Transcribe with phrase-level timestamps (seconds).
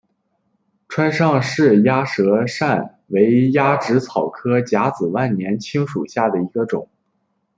[0.87, 6.89] 川上氏鸭舌疝为鸭跖草科假紫万年青属下的一个种。